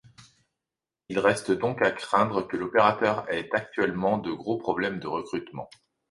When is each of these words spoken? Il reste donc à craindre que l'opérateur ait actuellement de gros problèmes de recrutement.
Il 1.09 1.19
reste 1.19 1.51
donc 1.51 1.83
à 1.83 1.91
craindre 1.91 2.47
que 2.47 2.57
l'opérateur 2.57 3.31
ait 3.31 3.47
actuellement 3.53 4.17
de 4.17 4.31
gros 4.31 4.57
problèmes 4.57 4.97
de 4.99 5.05
recrutement. 5.05 5.69